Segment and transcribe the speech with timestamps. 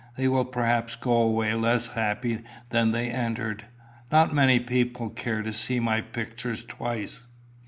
[0.15, 3.65] They will perhaps go away less happy than they entered.
[4.11, 7.27] Not many people care to see my pictures twice."